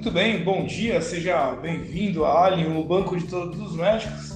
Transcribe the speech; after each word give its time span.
Muito 0.00 0.12
bem, 0.12 0.42
bom 0.42 0.64
dia, 0.64 0.98
seja 1.02 1.50
bem-vindo 1.56 2.24
a 2.24 2.46
Alien, 2.46 2.74
o 2.74 2.82
banco 2.82 3.14
de 3.18 3.26
todos 3.26 3.60
os 3.60 3.76
médicos. 3.76 4.34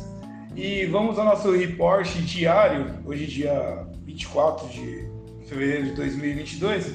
E 0.55 0.85
vamos 0.85 1.19
ao 1.19 1.25
nosso 1.25 1.51
reporte 1.53 2.21
diário, 2.21 2.97
hoje 3.03 3.27
dia 3.27 3.87
24 4.05 4.69
de 4.69 5.09
fevereiro 5.49 5.87
de 5.87 5.93
2022. 5.93 6.93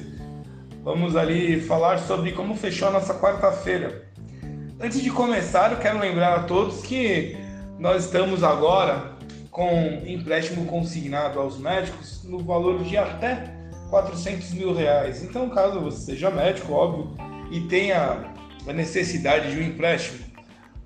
Vamos 0.84 1.16
ali 1.16 1.60
falar 1.62 1.98
sobre 1.98 2.32
como 2.34 2.56
fechou 2.56 2.90
a 2.90 2.92
nossa 2.92 3.16
quarta-feira. 3.16 4.08
Antes 4.80 5.02
de 5.02 5.10
começar, 5.10 5.72
eu 5.72 5.80
quero 5.80 5.98
lembrar 5.98 6.36
a 6.36 6.44
todos 6.44 6.84
que 6.84 7.36
nós 7.80 8.06
estamos 8.06 8.44
agora 8.44 9.18
com 9.50 10.04
empréstimo 10.06 10.68
consignado 10.68 11.40
aos 11.40 11.58
médicos 11.58 12.24
no 12.24 12.38
valor 12.38 12.84
de 12.84 12.96
até 12.96 13.52
400 13.90 14.54
mil 14.54 14.76
reais. 14.76 15.24
Então, 15.24 15.50
caso 15.50 15.80
você 15.80 16.12
seja 16.12 16.30
médico, 16.30 16.72
óbvio, 16.72 17.18
e 17.50 17.62
tenha 17.62 18.38
a 18.70 18.74
necessidade 18.74 19.52
de 19.52 19.60
um 19.60 19.64
empréstimo 19.64 20.20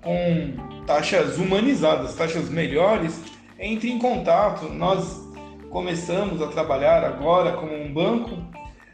com 0.02 0.84
taxas 0.86 1.36
humanizadas, 1.36 2.14
taxas 2.14 2.48
melhores, 2.48 3.20
entre 3.58 3.90
em 3.90 3.98
contato. 3.98 4.68
Nós 4.70 5.22
começamos 5.70 6.40
a 6.40 6.46
trabalhar 6.46 7.04
agora 7.04 7.52
como 7.52 7.74
um 7.74 7.92
banco 7.92 8.38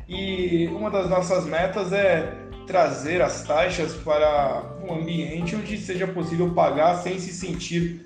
e 0.09 0.67
uma 0.73 0.91
das 0.91 1.09
nossas 1.09 1.47
metas 1.47 1.93
é 1.93 2.35
trazer 2.67 3.23
as 3.23 3.45
taxas 3.45 3.95
para 3.95 4.63
um 4.85 4.95
ambiente 4.95 5.55
onde 5.55 5.77
seja 5.79 6.07
possível 6.07 6.53
pagar 6.53 6.97
sem 6.97 7.19
se 7.19 7.33
sentir 7.33 8.05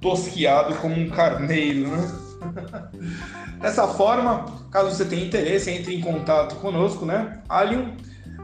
tosquiado 0.00 0.74
como 0.76 0.94
um 0.94 1.10
carneiro, 1.10 1.88
né? 1.88 2.10
Dessa 3.60 3.86
forma, 3.86 4.46
caso 4.70 4.90
você 4.90 5.04
tenha 5.04 5.24
interesse, 5.24 5.70
entre 5.70 5.94
em 5.94 6.00
contato 6.00 6.56
conosco, 6.56 7.06
né? 7.06 7.40
Alien, 7.48 7.96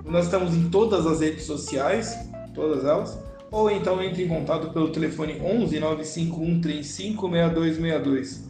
nós 0.05 0.27
estamos 0.27 0.55
em 0.55 0.69
todas 0.69 1.06
as 1.06 1.20
redes 1.20 1.45
sociais, 1.45 2.17
todas 2.55 2.84
elas, 2.84 3.19
ou 3.50 3.70
então 3.70 4.03
entre 4.03 4.25
em 4.25 4.28
contato 4.28 4.72
pelo 4.72 4.91
telefone 4.91 5.41
11 5.41 5.81
95135 5.81 7.31
6262. 7.31 8.48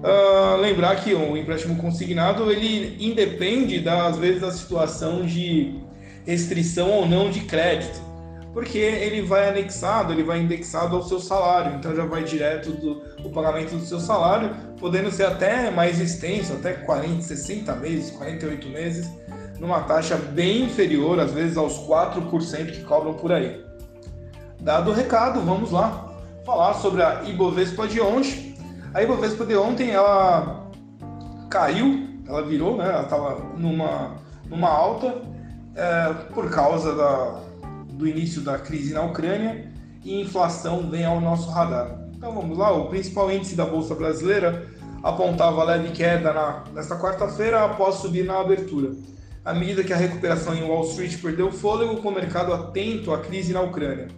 Uh, 0.00 0.60
lembrar 0.60 0.96
que 0.96 1.12
o 1.12 1.36
empréstimo 1.36 1.76
consignado 1.76 2.50
ele 2.50 2.96
independe 3.04 3.80
das 3.80 4.16
vezes 4.16 4.40
da 4.40 4.50
situação 4.50 5.26
de 5.26 5.74
restrição 6.24 6.90
ou 6.90 7.06
não 7.06 7.30
de 7.30 7.40
crédito 7.40 8.10
porque 8.52 8.78
ele 8.78 9.22
vai 9.22 9.48
anexado, 9.48 10.12
ele 10.12 10.22
vai 10.22 10.40
indexado 10.40 10.96
ao 10.96 11.02
seu 11.02 11.20
salário, 11.20 11.76
então 11.76 11.94
já 11.94 12.04
vai 12.04 12.24
direto 12.24 12.72
do 12.72 13.02
o 13.24 13.30
pagamento 13.30 13.76
do 13.76 13.84
seu 13.84 14.00
salário, 14.00 14.54
podendo 14.78 15.10
ser 15.10 15.24
até 15.24 15.70
mais 15.70 16.00
extenso, 16.00 16.54
até 16.54 16.72
40, 16.72 17.22
60 17.22 17.76
meses, 17.76 18.10
48 18.12 18.68
meses, 18.70 19.10
numa 19.60 19.80
taxa 19.80 20.16
bem 20.16 20.64
inferior, 20.64 21.20
às 21.20 21.32
vezes 21.32 21.56
aos 21.56 21.78
4% 21.86 22.72
que 22.72 22.82
cobram 22.82 23.14
por 23.14 23.30
aí. 23.30 23.62
Dado 24.58 24.90
o 24.90 24.94
recado, 24.94 25.40
vamos 25.42 25.70
lá 25.70 26.10
falar 26.44 26.74
sobre 26.74 27.02
a 27.02 27.22
Ibovespa 27.24 27.86
de 27.86 28.00
ontem. 28.00 28.56
A 28.94 29.02
Ibovespa 29.02 29.44
de 29.44 29.54
ontem 29.54 29.90
ela 29.90 30.66
caiu, 31.50 32.08
ela 32.26 32.42
virou, 32.42 32.76
né? 32.76 32.88
Ela 32.88 33.02
estava 33.02 33.38
numa, 33.56 34.16
numa 34.48 34.68
alta 34.68 35.14
é, 35.76 36.14
por 36.32 36.50
causa 36.50 36.94
da, 36.94 37.40
do 37.92 38.08
início 38.08 38.40
da 38.40 38.58
crise 38.58 38.94
na 38.94 39.02
Ucrânia 39.02 39.70
e 40.02 40.20
inflação 40.20 40.90
vem 40.90 41.04
ao 41.04 41.20
nosso 41.20 41.50
radar. 41.50 42.00
Então 42.16 42.32
vamos 42.32 42.56
lá, 42.56 42.72
o 42.72 42.88
principal 42.88 43.30
índice 43.30 43.54
da 43.54 43.64
Bolsa 43.64 43.94
Brasileira 43.94 44.66
apontava 45.02 45.64
leve 45.64 45.90
queda 45.92 46.32
na, 46.32 46.64
nesta 46.74 46.98
quarta-feira 46.98 47.64
após 47.64 47.96
subir 47.96 48.24
na 48.24 48.40
abertura. 48.40 48.92
À 49.42 49.54
medida 49.54 49.82
que 49.82 49.92
a 49.92 49.96
recuperação 49.96 50.54
em 50.54 50.62
Wall 50.62 50.84
Street 50.84 51.16
perdeu 51.20 51.50
fôlego, 51.50 51.96
com 52.02 52.10
o 52.10 52.14
mercado 52.14 52.52
atento 52.52 53.10
à 53.10 53.20
crise 53.20 53.54
na 53.54 53.62
Ucrânia. 53.62 54.08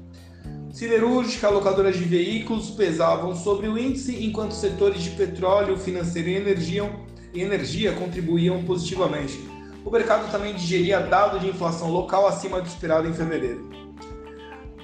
Siderúrgica, 0.72 1.48
locadoras 1.48 1.96
de 1.96 2.04
veículos 2.04 2.70
pesavam 2.70 3.36
sobre 3.36 3.68
o 3.68 3.78
índice, 3.78 4.24
enquanto 4.24 4.52
setores 4.52 5.02
de 5.02 5.10
petróleo, 5.10 5.76
financeiro 5.76 6.28
e 6.28 6.34
energia, 6.34 6.90
energia 7.32 7.92
contribuíam 7.92 8.64
positivamente. 8.64 9.38
O 9.84 9.90
mercado 9.90 10.30
também 10.32 10.54
digeria 10.54 10.98
dado 10.98 11.38
de 11.38 11.48
inflação 11.48 11.90
local 11.90 12.26
acima 12.26 12.60
do 12.60 12.66
esperado 12.66 13.06
em 13.08 13.12
fevereiro. 13.12 13.70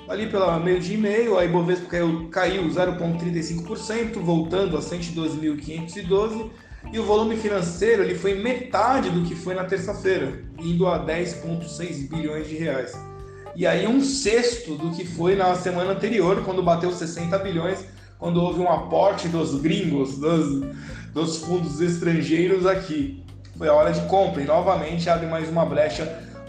Ali 0.08 0.28
pela 0.28 0.58
meio 0.58 0.80
dia 0.80 0.94
e 0.94 1.00
meio, 1.00 1.36
a 1.36 1.44
Ibovespa 1.44 1.86
caiu, 1.86 2.28
caiu 2.30 2.62
0,35%, 2.68 4.20
voltando 4.20 4.76
a 4.76 4.80
112.512, 4.80 6.50
e 6.92 6.98
o 6.98 7.04
volume 7.04 7.36
financeiro 7.36 8.02
ele 8.02 8.14
foi 8.14 8.34
metade 8.34 9.10
do 9.10 9.22
que 9.22 9.34
foi 9.34 9.54
na 9.54 9.64
terça-feira, 9.64 10.42
indo 10.58 10.86
a 10.86 11.04
10,6 11.04 12.08
bilhões 12.08 12.48
de 12.48 12.56
reais. 12.56 12.92
E 13.54 13.66
aí 13.66 13.86
um 13.86 14.00
sexto 14.00 14.76
do 14.76 14.90
que 14.90 15.04
foi 15.04 15.34
na 15.34 15.54
semana 15.54 15.92
anterior, 15.92 16.42
quando 16.44 16.62
bateu 16.62 16.92
60 16.92 17.36
bilhões, 17.38 17.84
quando 18.18 18.42
houve 18.42 18.60
um 18.60 18.70
aporte 18.70 19.28
dos 19.28 19.60
gringos, 19.60 20.18
dos, 20.18 20.64
dos 21.12 21.38
fundos 21.38 21.80
estrangeiros 21.80 22.66
aqui 22.66 23.24
foi 23.58 23.66
a 23.66 23.74
hora 23.74 23.92
de 23.92 24.00
compra 24.02 24.40
e 24.40 24.46
novamente 24.46 25.10
abre 25.10 25.26
mais 25.26 25.48
uma 25.48 25.66
brecha 25.66 26.06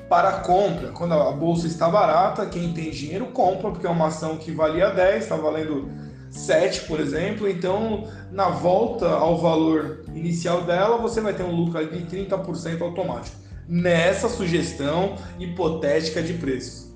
para 0.07 0.31
compra. 0.41 0.89
Quando 0.89 1.15
a 1.15 1.31
bolsa 1.31 1.65
está 1.65 1.89
barata, 1.89 2.45
quem 2.45 2.71
tem 2.71 2.91
dinheiro 2.91 3.25
compra, 3.27 3.71
porque 3.71 3.87
é 3.87 3.89
uma 3.89 4.07
ação 4.07 4.37
que 4.37 4.51
valia 4.51 4.91
10, 4.91 5.23
está 5.23 5.35
valendo 5.35 5.89
7, 6.29 6.81
por 6.81 6.99
exemplo. 6.99 7.47
Então, 7.47 8.07
na 8.31 8.49
volta 8.49 9.07
ao 9.07 9.37
valor 9.37 10.03
inicial 10.13 10.63
dela, 10.63 10.97
você 10.97 11.21
vai 11.21 11.33
ter 11.33 11.43
um 11.43 11.55
lucro 11.55 11.85
de 11.85 12.05
30% 12.05 12.81
automático. 12.81 13.37
Nessa 13.67 14.29
sugestão 14.29 15.15
hipotética 15.39 16.21
de 16.21 16.33
preços. 16.33 16.89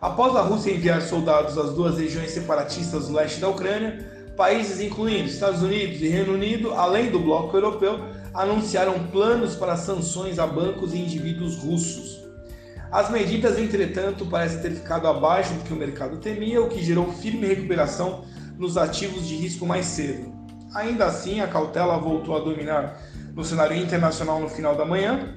Após 0.00 0.36
a 0.36 0.42
Rússia 0.42 0.72
enviar 0.72 1.00
soldados 1.00 1.56
às 1.56 1.72
duas 1.72 1.98
regiões 1.98 2.30
separatistas 2.30 3.08
do 3.08 3.14
leste 3.14 3.40
da 3.40 3.48
Ucrânia, 3.48 4.06
países 4.36 4.80
incluindo 4.80 5.28
Estados 5.28 5.62
Unidos 5.62 6.00
e 6.02 6.08
Reino 6.08 6.34
Unido, 6.34 6.74
além 6.74 7.10
do 7.10 7.18
bloco 7.18 7.56
europeu, 7.56 8.04
anunciaram 8.34 9.06
planos 9.06 9.54
para 9.56 9.76
sanções 9.76 10.38
a 10.38 10.46
bancos 10.46 10.92
e 10.92 10.98
indivíduos 10.98 11.56
russos. 11.56 12.26
As 12.92 13.10
medidas, 13.10 13.58
entretanto, 13.58 14.26
parecem 14.26 14.60
ter 14.60 14.70
ficado 14.72 15.08
abaixo 15.08 15.54
do 15.54 15.64
que 15.64 15.72
o 15.72 15.76
mercado 15.76 16.18
temia, 16.18 16.62
o 16.62 16.68
que 16.68 16.82
gerou 16.82 17.10
firme 17.12 17.46
recuperação 17.46 18.24
nos 18.58 18.76
ativos 18.76 19.26
de 19.26 19.36
risco 19.36 19.66
mais 19.66 19.86
cedo. 19.86 20.32
Ainda 20.74 21.06
assim, 21.06 21.40
a 21.40 21.48
cautela 21.48 21.96
voltou 21.98 22.36
a 22.36 22.40
dominar 22.40 23.00
no 23.34 23.44
cenário 23.44 23.76
internacional 23.76 24.40
no 24.40 24.48
final 24.48 24.74
da 24.74 24.84
manhã, 24.84 25.34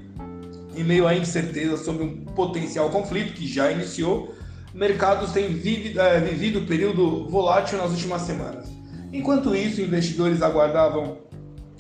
em 0.76 0.84
meio 0.84 1.08
à 1.08 1.16
incerteza 1.16 1.78
sobre 1.78 2.04
um 2.04 2.26
potencial 2.26 2.90
conflito 2.90 3.34
que 3.34 3.48
já 3.48 3.72
iniciou, 3.72 4.34
mercados 4.74 5.32
têm 5.32 5.50
vivido, 5.50 6.00
é, 6.00 6.20
vivido 6.20 6.62
período 6.62 7.28
volátil 7.30 7.78
nas 7.78 7.92
últimas 7.92 8.22
semanas. 8.22 8.68
Enquanto 9.12 9.56
isso, 9.56 9.82
investidores 9.82 10.42
aguardavam 10.42 11.18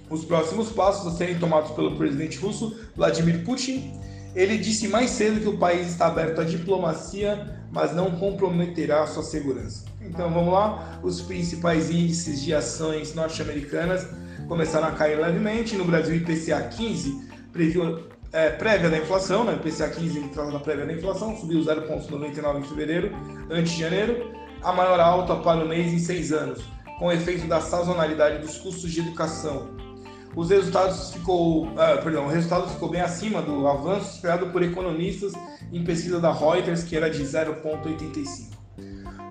os 0.10 0.26
próximos 0.26 0.72
passos 0.72 1.14
a 1.14 1.16
serem 1.16 1.38
tomados 1.38 1.72
pelo 1.72 1.96
presidente 1.96 2.38
russo 2.38 2.80
Vladimir 2.96 3.44
Putin. 3.46 3.94
Ele 4.36 4.58
disse 4.58 4.88
mais 4.88 5.12
cedo 5.12 5.40
que 5.40 5.48
o 5.48 5.58
país 5.58 5.88
está 5.88 6.08
aberto 6.08 6.42
à 6.42 6.44
diplomacia, 6.44 7.64
mas 7.72 7.96
não 7.96 8.12
comprometerá 8.12 9.06
sua 9.06 9.24
segurança. 9.24 9.89
Então 10.02 10.32
vamos 10.32 10.54
lá, 10.54 11.00
os 11.04 11.22
principais 11.22 11.90
índices 11.90 12.42
de 12.42 12.54
ações 12.54 13.14
norte-americanas 13.14 14.08
começaram 14.48 14.88
a 14.88 14.92
cair 14.92 15.20
levemente. 15.20 15.76
No 15.76 15.86
Brasil, 15.86 16.16
IPCA 16.16 16.62
15 16.62 17.30
previu 17.52 18.08
é, 18.32 18.50
prévia 18.50 18.90
da 18.90 18.98
inflação, 18.98 19.44
né? 19.44 19.54
IPCA 19.54 19.90
15 19.90 20.30
traz 20.30 20.54
da 20.54 20.60
prévia 20.60 20.86
da 20.86 20.94
inflação, 20.94 21.36
subiu 21.38 21.60
0,99 21.62 22.60
em 22.60 22.64
fevereiro, 22.64 23.12
antes 23.50 23.74
de 23.74 23.80
janeiro, 23.80 24.32
a 24.62 24.72
maior 24.72 25.00
alta 25.00 25.36
para 25.36 25.64
o 25.64 25.68
mês 25.68 25.92
em 25.92 26.00
seis 26.00 26.32
anos, 26.32 26.64
com 26.98 27.12
efeito 27.12 27.48
da 27.48 27.60
sazonalidade 27.60 28.40
dos 28.40 28.58
custos 28.58 28.92
de 28.92 29.02
educação 29.02 29.80
os 30.36 30.50
resultados 30.50 31.12
ficou, 31.12 31.66
uh, 31.66 32.02
perdão, 32.04 32.26
o 32.26 32.30
resultado 32.30 32.70
ficou 32.70 32.90
bem 32.90 33.02
acima 33.02 33.42
do 33.42 33.68
avanço 33.68 34.16
esperado 34.16 34.48
por 34.48 34.62
economistas 34.62 35.34
em 35.72 35.84
pesquisa 35.84 36.20
da 36.20 36.32
Reuters, 36.32 36.84
que 36.84 36.96
era 36.96 37.10
de 37.10 37.24
0,85. 37.24 38.49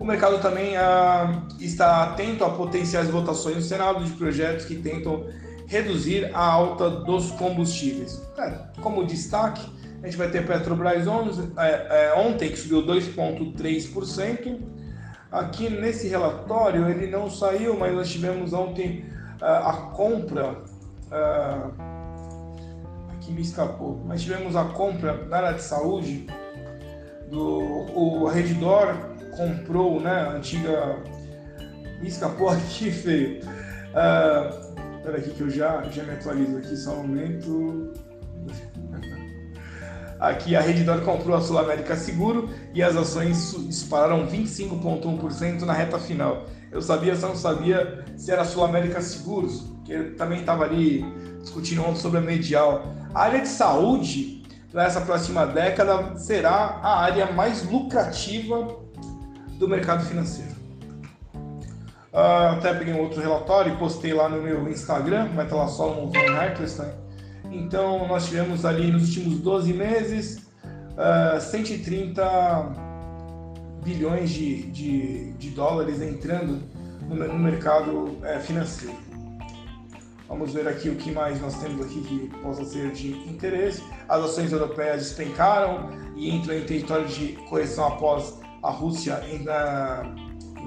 O 0.01 0.05
mercado 0.05 0.41
também 0.41 0.77
uh, 0.77 1.47
está 1.59 2.05
atento 2.05 2.45
a 2.45 2.51
potenciais 2.51 3.09
votações 3.09 3.57
no 3.57 3.63
Senado 3.63 4.05
de 4.05 4.11
projetos 4.13 4.65
que 4.65 4.77
tentam 4.77 5.27
reduzir 5.67 6.31
a 6.35 6.41
alta 6.41 6.89
dos 6.89 7.33
combustíveis. 7.33 8.23
É, 8.39 8.81
como 8.81 9.05
destaque, 9.05 9.69
a 10.03 10.07
gente 10.07 10.17
vai 10.17 10.31
ter 10.31 10.47
Petrobras 10.47 11.07
ontem, 11.07 11.53
é, 11.59 12.07
é, 12.07 12.15
ontem 12.15 12.49
que 12.51 12.57
subiu 12.57 12.83
2,3%. 12.87 14.61
Aqui 15.31 15.69
nesse 15.69 16.09
relatório 16.09 16.89
ele 16.89 17.11
não 17.11 17.29
saiu, 17.29 17.77
mas 17.77 17.95
nós 17.95 18.09
tivemos 18.09 18.53
ontem 18.53 19.05
uh, 19.43 19.45
a 19.45 19.73
compra 19.95 20.57
Uh, 21.09 21.73
aqui 23.15 23.33
me 23.33 23.41
escapou, 23.41 23.99
mas 24.07 24.21
tivemos 24.21 24.55
a 24.55 24.65
compra 24.65 25.25
na 25.25 25.39
área 25.39 25.55
de 25.55 25.63
saúde 25.63 26.27
do 27.31 27.87
o 27.95 28.27
Redditor 28.27 28.95
comprou, 29.39 30.01
né, 30.01 30.11
a 30.11 30.33
antiga 30.33 30.97
me 32.01 32.09
escapou 32.09 32.49
aqui 32.51 32.91
feio. 32.91 33.41
Uh, 33.95 34.69
Espera 34.99 35.17
aqui 35.17 35.31
que 35.31 35.41
eu 35.41 35.49
já, 35.49 35.83
já 35.85 36.03
me 36.03 36.13
atualizo 36.13 36.59
aqui, 36.59 36.77
só 36.77 36.93
um 36.93 37.07
momento. 37.07 37.93
Aqui 40.21 40.57
a 40.57 40.61
Redditor 40.61 41.01
comprou 41.03 41.37
a 41.37 41.41
Sul 41.41 41.59
América 41.59 41.97
Seguro 41.97 42.51
e 42.75 42.83
as 42.83 42.97
ações 42.97 43.55
dispararam 43.67 44.27
25,1% 44.27 45.63
na 45.63 45.73
reta 45.73 45.99
final. 45.99 46.47
Eu 46.73 46.83
sabia, 46.83 47.15
só 47.15 47.29
não 47.29 47.37
sabia 47.37 48.05
se 48.17 48.31
era 48.31 48.45
Sul 48.45 48.65
América 48.65 49.01
Seguros, 49.01 49.73
que 49.85 49.97
também 50.17 50.41
estava 50.41 50.65
ali 50.65 51.05
discutindo 51.41 51.83
ontem 51.83 52.01
sobre 52.01 52.19
a 52.19 52.21
medial. 52.21 52.93
A 53.15 53.23
área 53.23 53.41
de 53.41 53.49
saúde 53.49 54.43
para 54.71 54.85
essa 54.85 55.01
próxima 55.01 55.47
década 55.47 56.19
será 56.19 56.81
a 56.83 57.01
área 57.01 57.33
mais 57.33 57.65
lucrativa 57.65 58.88
do 59.59 59.69
mercado 59.69 60.05
financeiro. 60.05 60.57
Uh, 62.13 62.57
até 62.57 62.73
peguei 62.73 62.95
um 62.95 63.01
outro 63.01 63.21
relatório 63.21 63.75
e 63.75 63.77
postei 63.77 64.15
lá 64.15 64.29
no 64.29 64.41
meu 64.41 64.69
Instagram, 64.69 65.29
vai 65.35 65.45
estar 65.45 65.57
lá 65.57 65.69
só 65.69 65.95
no 65.95 66.11
Van 66.11 66.45
Eccleston. 66.47 66.91
Então, 67.51 68.07
nós 68.09 68.27
tivemos 68.27 68.65
ali 68.65 68.91
nos 68.91 69.09
últimos 69.09 69.41
12 69.41 69.73
meses 69.73 70.37
uh, 70.97 71.37
ah, 71.37 71.41
130 71.41 72.89
bilhões 73.85 74.31
de, 74.31 74.63
de, 74.71 75.33
de 75.33 75.51
dólares 75.51 76.01
entrando 76.01 76.63
no, 77.09 77.15
no 77.15 77.39
mercado 77.39 77.91
uh, 77.91 78.41
financeiro. 78.41 78.97
Vamos 80.29 80.53
ver 80.53 80.69
aqui 80.69 80.91
o 80.91 80.97
que 80.97 81.11
mais 81.11 81.41
nós 81.41 81.59
temos 81.59 81.87
aqui 81.87 82.03
que 82.03 82.29
possa 82.43 82.65
ser 82.65 82.93
de 82.93 83.13
interesse. 83.29 83.83
As 84.09 84.23
ações 84.25 84.53
europeias 84.53 84.99
despencaram 84.99 85.91
e 86.17 86.31
entram 86.31 86.55
em 86.55 86.65
território 86.65 87.07
de 87.07 87.33
correção 87.49 87.87
após 87.87 88.39
a 88.63 88.71
Rússia 88.71 89.23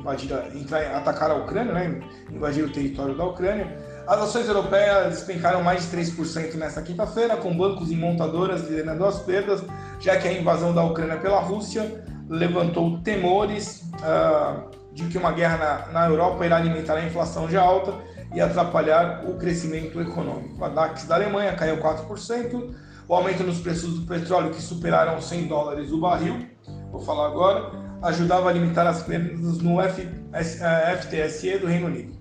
invadir, 0.02 0.32
entrar, 0.56 0.96
atacar 0.96 1.32
a 1.32 1.36
Ucrânia, 1.36 1.74
né? 1.74 2.02
invadir 2.32 2.64
o 2.64 2.72
território 2.72 3.16
da 3.16 3.26
Ucrânia. 3.26 3.78
As 4.08 4.20
ações 4.20 4.48
europeias 4.48 5.16
despencaram 5.16 5.64
mais 5.64 5.90
de 5.90 5.98
3% 5.98 6.56
nesta 6.56 6.82
quinta-feira, 6.82 7.38
com 7.38 7.56
bancos 7.56 7.92
e 7.92 7.96
montadoras 7.96 8.62
liderando 8.62 9.06
as 9.06 9.20
perdas, 9.20 9.64
já 10.00 10.18
que 10.18 10.28
a 10.28 10.34
invasão 10.34 10.74
da 10.74 10.84
Ucrânia 10.84 11.18
pela 11.18 11.40
Rússia 11.40 12.04
levantou 12.28 13.00
temores 13.02 13.84
uh, 13.96 14.70
de 14.94 15.06
que 15.06 15.18
uma 15.18 15.32
guerra 15.32 15.58
na, 15.58 15.92
na 15.94 16.10
Europa 16.10 16.46
irá 16.46 16.58
alimentar 16.58 16.96
a 16.96 17.06
inflação 17.06 17.50
já 17.50 17.62
alta 17.62 17.94
e 18.34 18.42
atrapalhar 18.42 19.24
o 19.26 19.36
crescimento 19.36 20.02
econômico. 20.02 20.64
A 20.64 20.70
DAX 20.70 21.04
da 21.06 21.16
Alemanha 21.16 21.54
caiu 21.54 21.78
4%, 21.78 22.74
o 23.08 23.14
aumento 23.14 23.44
nos 23.44 23.60
preços 23.60 24.00
do 24.00 24.06
petróleo, 24.06 24.52
que 24.52 24.62
superaram 24.62 25.22
100 25.22 25.48
dólares 25.48 25.92
o 25.92 26.00
barril, 26.00 26.48
vou 26.92 27.02
falar 27.02 27.28
agora, 27.28 27.72
ajudava 28.02 28.50
a 28.50 28.54
limitar 28.54 28.86
as 28.86 29.04
perdas 29.04 29.60
no 29.60 29.78
FTSE 29.82 31.50
eh, 31.50 31.58
do 31.58 31.68
Reino 31.68 31.88
Unido. 31.88 32.14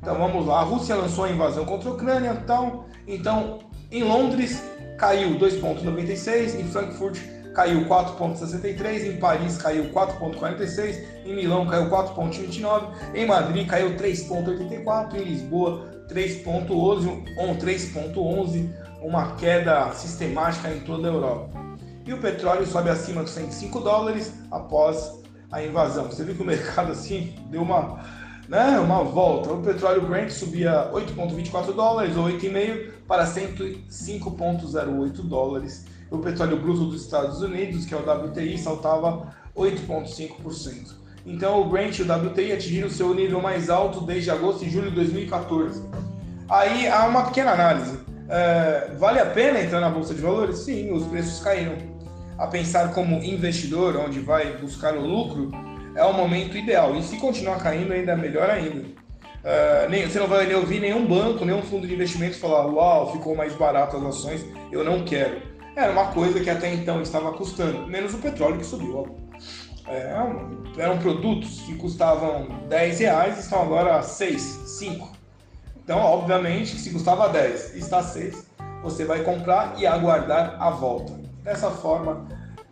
Então 0.00 0.16
vamos 0.16 0.46
lá, 0.46 0.60
a 0.60 0.62
Rússia 0.62 0.94
lançou 0.94 1.24
a 1.24 1.30
invasão 1.30 1.64
contra 1.64 1.88
a 1.88 1.92
Ucrânia, 1.92 2.38
então, 2.42 2.84
então 3.06 3.58
em 3.90 4.04
Londres 4.04 4.62
caiu 4.96 5.38
2,96, 5.38 6.60
em 6.60 6.64
Frankfurt 6.64 7.18
caiu 7.54 7.84
4,63, 7.86 9.14
em 9.14 9.16
Paris 9.16 9.58
caiu 9.58 9.90
4,46, 9.90 11.02
em 11.24 11.34
Milão 11.34 11.66
caiu 11.66 11.90
4,29, 11.90 12.92
em 13.14 13.26
Madrid 13.26 13.66
caiu 13.66 13.96
3,84, 13.96 15.14
em 15.16 15.24
Lisboa 15.24 15.88
3,11, 16.08 17.24
3,11, 17.36 18.70
uma 19.02 19.34
queda 19.34 19.90
sistemática 19.92 20.70
em 20.70 20.80
toda 20.80 21.08
a 21.08 21.12
Europa 21.12 21.67
e 22.08 22.12
o 22.14 22.18
petróleo 22.18 22.66
sobe 22.66 22.88
acima 22.88 23.22
dos 23.22 23.32
105 23.32 23.80
dólares 23.80 24.32
após 24.50 25.20
a 25.52 25.62
invasão. 25.62 26.06
Você 26.06 26.24
viu 26.24 26.34
que 26.34 26.40
o 26.42 26.46
mercado 26.46 26.92
assim 26.92 27.34
deu 27.50 27.60
uma, 27.60 28.00
né, 28.48 28.78
uma 28.80 29.04
volta. 29.04 29.52
O 29.52 29.62
petróleo 29.62 30.00
Brent 30.06 30.30
subia 30.30 30.90
8,24 30.90 31.74
dólares 31.74 32.16
ou 32.16 32.24
8,5 32.24 32.92
para 33.06 33.26
105,08 33.26 35.20
dólares. 35.28 35.84
O 36.10 36.16
petróleo 36.16 36.56
bruto 36.56 36.86
dos 36.86 37.02
Estados 37.02 37.42
Unidos, 37.42 37.84
que 37.84 37.92
é 37.92 37.96
o 37.98 38.00
WTI, 38.00 38.56
saltava 38.56 39.34
8,5%. 39.54 40.94
Então 41.26 41.60
o 41.60 41.68
Brent 41.68 41.98
e 41.98 42.02
o 42.02 42.06
WTI 42.10 42.52
atingiram 42.52 42.88
seu 42.88 43.12
nível 43.12 43.42
mais 43.42 43.68
alto 43.68 44.00
desde 44.00 44.30
agosto 44.30 44.64
e 44.64 44.70
julho 44.70 44.88
de 44.88 44.96
2014. 44.96 45.82
Aí 46.48 46.88
há 46.88 47.06
uma 47.06 47.24
pequena 47.24 47.52
análise. 47.52 47.98
É, 48.30 48.92
vale 48.98 49.20
a 49.20 49.26
pena 49.26 49.60
entrar 49.60 49.80
na 49.80 49.90
bolsa 49.90 50.14
de 50.14 50.22
valores? 50.22 50.60
Sim, 50.60 50.90
os 50.90 51.06
preços 51.06 51.40
caíram 51.40 51.97
a 52.38 52.46
pensar 52.46 52.92
como 52.92 53.22
investidor, 53.22 53.96
onde 53.96 54.20
vai 54.20 54.56
buscar 54.58 54.94
o 54.94 55.04
lucro, 55.04 55.50
é 55.94 56.04
o 56.04 56.12
momento 56.12 56.56
ideal. 56.56 56.94
E 56.96 57.02
se 57.02 57.16
continuar 57.16 57.58
caindo, 57.58 57.92
ainda 57.92 58.16
melhor 58.16 58.48
ainda. 58.48 58.86
Uh, 59.38 59.88
nem, 59.88 60.08
você 60.08 60.18
não 60.18 60.26
vai 60.26 60.52
ouvir 60.54 60.80
nenhum 60.80 61.06
banco, 61.06 61.44
nenhum 61.44 61.62
fundo 61.62 61.86
de 61.86 61.94
investimento 61.94 62.38
falar: 62.38 62.66
Uau, 62.66 63.12
ficou 63.12 63.34
mais 63.34 63.54
barato 63.54 63.96
as 63.96 64.04
ações, 64.04 64.46
eu 64.70 64.84
não 64.84 65.04
quero. 65.04 65.42
Era 65.74 65.92
uma 65.92 66.06
coisa 66.06 66.40
que 66.40 66.50
até 66.50 66.72
então 66.72 67.00
estava 67.02 67.32
custando, 67.32 67.86
menos 67.86 68.14
o 68.14 68.18
petróleo 68.18 68.58
que 68.58 68.66
subiu. 68.66 69.16
É, 69.86 70.14
eram 70.76 70.98
produtos 70.98 71.60
que 71.62 71.74
custavam 71.76 72.48
10 72.68 72.98
reais 72.98 73.36
e 73.38 73.40
estão 73.40 73.62
agora 73.62 74.02
6, 74.02 74.42
5. 74.42 75.12
Então, 75.82 75.98
obviamente, 75.98 76.76
se 76.76 76.90
custava 76.90 77.28
10 77.28 77.76
e 77.76 77.78
está 77.78 78.02
6, 78.02 78.46
você 78.82 79.04
vai 79.04 79.22
comprar 79.22 79.74
e 79.78 79.86
aguardar 79.86 80.56
a 80.60 80.68
volta. 80.68 81.27
Dessa 81.42 81.70
forma, 81.70 82.26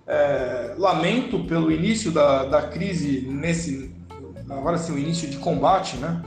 é, 0.06 0.74
lamento 0.78 1.44
pelo 1.44 1.70
início 1.70 2.10
da, 2.10 2.44
da 2.44 2.62
crise 2.62 3.22
nesse, 3.22 3.94
agora 4.48 4.78
sim, 4.78 4.92
o 4.92 4.98
início 4.98 5.28
de 5.28 5.38
combate, 5.38 5.96
né? 5.96 6.22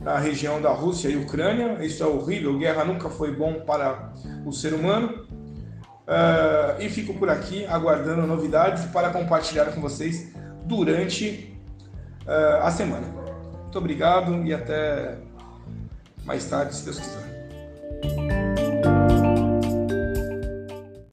Na 0.00 0.18
região 0.18 0.60
da 0.62 0.70
Rússia 0.70 1.08
e 1.08 1.16
Ucrânia. 1.16 1.84
Isso 1.84 2.02
é 2.02 2.06
horrível, 2.06 2.58
guerra 2.58 2.84
nunca 2.84 3.08
foi 3.10 3.34
bom 3.34 3.60
para 3.60 4.12
o 4.46 4.52
ser 4.52 4.72
humano. 4.72 5.26
Uh, 6.10 6.80
e 6.80 6.88
fico 6.88 7.14
por 7.14 7.30
aqui 7.30 7.64
aguardando 7.66 8.26
novidades 8.26 8.84
para 8.86 9.10
compartilhar 9.10 9.66
com 9.66 9.80
vocês 9.80 10.32
durante 10.64 11.56
uh, 12.26 12.64
a 12.64 12.70
semana. 12.70 13.06
Muito 13.62 13.78
obrigado 13.78 14.44
e 14.44 14.52
até 14.52 15.18
mais 16.24 16.44
tarde, 16.46 16.74
se 16.74 16.84
Deus 16.84 16.98
quiser. 16.98 17.29